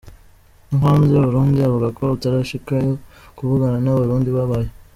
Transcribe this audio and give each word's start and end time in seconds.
No 0.71 0.77
hanze 0.83 1.11
y'Uburundi 1.13 1.59
uvuga 1.69 1.87
ko 1.97 2.03
utarashikayo 2.15 2.93
kuvugana 3.37 3.77
n'abarundi 3.81 4.29
babayo. 4.37 4.71